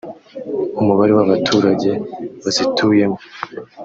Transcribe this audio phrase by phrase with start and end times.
[0.79, 1.91] umubare w’abaturage
[2.43, 3.19] bazituyemo